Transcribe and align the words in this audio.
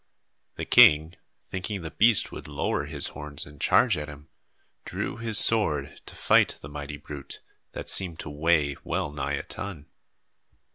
The 0.55 0.65
king, 0.65 1.13
thinking 1.45 1.83
the 1.83 1.91
beast 1.91 2.31
would 2.31 2.47
lower 2.47 2.85
his 2.85 3.09
horns 3.09 3.45
and 3.45 3.61
charge 3.61 3.95
at 3.97 4.07
him, 4.07 4.29
drew 4.83 5.17
his 5.17 5.37
sword 5.37 6.01
to 6.07 6.15
fight 6.15 6.57
the 6.59 6.69
mighty 6.69 6.97
brute 6.97 7.41
that 7.73 7.87
seemed 7.87 8.17
to 8.21 8.29
weigh 8.31 8.77
well 8.83 9.11
nigh 9.11 9.33
a 9.33 9.43
ton. 9.43 9.85